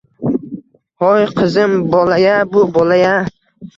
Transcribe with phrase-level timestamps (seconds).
[1.03, 3.17] Hoy, qizim, bola-ya bu, bola-ya!